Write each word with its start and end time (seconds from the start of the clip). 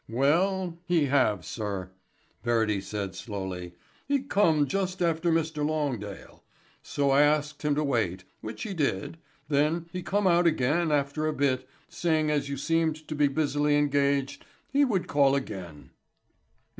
"Well, 0.09 0.79
he 0.87 1.05
have, 1.05 1.45
sir," 1.45 1.91
Verity 2.43 2.81
said 2.81 3.13
slowly, 3.13 3.75
"he 4.07 4.23
come 4.23 4.65
just 4.65 4.99
after 4.99 5.31
Mr 5.31 5.63
Longdale. 5.63 6.41
So 6.81 7.11
I 7.11 7.21
asked 7.21 7.61
him 7.61 7.75
to 7.75 7.83
wait, 7.83 8.23
which 8.39 8.63
he 8.63 8.73
did, 8.73 9.19
then 9.47 9.85
he 9.93 10.01
come 10.01 10.25
out 10.25 10.47
again 10.47 10.91
after 10.91 11.27
a 11.27 11.33
bit, 11.33 11.69
saying 11.87 12.31
as 12.31 12.49
you 12.49 12.57
seemed 12.57 13.07
to 13.09 13.13
be 13.13 13.27
busily 13.27 13.77
engaged 13.77 14.43
he 14.71 14.83
would 14.83 15.05
call 15.07 15.35
again." 15.35 15.91